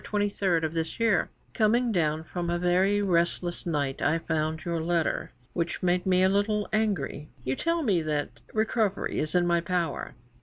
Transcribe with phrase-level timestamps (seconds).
[0.03, 5.29] 23 of this year: '"Coming down from a very restless night I found your letter,
[5.53, 7.29] which made me a little angry.
[7.43, 10.15] You tell me that recovery is in my power.